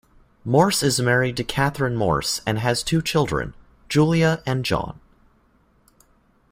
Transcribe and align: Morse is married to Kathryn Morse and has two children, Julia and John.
Morse 0.43 0.81
is 0.81 0.99
married 0.99 1.37
to 1.37 1.43
Kathryn 1.43 1.95
Morse 1.95 2.41
and 2.47 2.57
has 2.57 2.81
two 2.81 3.03
children, 3.03 3.53
Julia 3.87 4.41
and 4.47 4.65
John. 4.65 4.99